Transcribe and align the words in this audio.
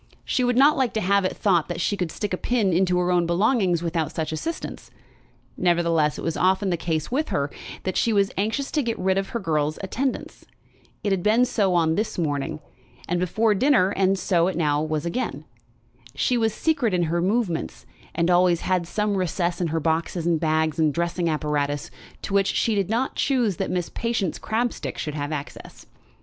She 0.25 0.43
would 0.43 0.57
not 0.57 0.77
like 0.77 0.93
to 0.95 0.99
have 0.99 1.25
it 1.25 1.37
thought 1.37 1.67
that 1.67 1.79
she 1.79 1.95
could 1.95 2.11
stick 2.11 2.33
a 2.33 2.37
pin 2.37 2.73
into 2.73 2.97
her 2.97 3.11
own 3.11 3.27
belongings 3.27 3.83
without 3.83 4.11
such 4.11 4.31
assistance. 4.31 4.89
Nevertheless 5.57 6.17
it 6.17 6.23
was 6.23 6.35
often 6.35 6.71
the 6.71 6.75
case 6.75 7.11
with 7.11 7.29
her, 7.29 7.51
that 7.83 7.95
she 7.95 8.11
was 8.11 8.31
anxious 8.35 8.71
to 8.71 8.81
get 8.81 8.97
rid 8.97 9.19
of 9.19 9.29
her 9.29 9.39
girl's 9.39 9.77
attendance. 9.83 10.43
It 11.03 11.11
had 11.11 11.21
been 11.21 11.45
so 11.45 11.75
on 11.75 11.93
this 11.93 12.17
morning, 12.17 12.61
and 13.07 13.19
before 13.19 13.53
dinner, 13.53 13.91
and 13.91 14.13
was 14.13 14.19
so 14.19 14.49
now 14.49 14.83
again. 14.91 15.45
She 16.15 16.35
was 16.35 16.51
secret 16.51 16.95
in 16.95 17.03
her 17.03 17.21
movements, 17.21 17.85
and 18.15 18.31
always 18.31 18.61
had 18.61 18.87
some 18.87 19.15
recess 19.17 19.61
in 19.61 19.67
her 19.67 19.79
boxes 19.79 20.25
and 20.25 20.39
bags 20.39 20.79
and 20.79 20.91
dressing 20.91 21.29
apparatuses 21.29 21.91
to 22.23 22.33
which 22.33 22.47
she 22.47 22.73
did 22.73 22.89
not 22.89 23.13
choose 23.13 23.57
that 23.57 23.69
Miss 23.69 23.89
Patience 23.89 24.39
Crabstick 24.39 24.97
should 24.97 25.13
have 25.13 25.31
access. 25.31 25.85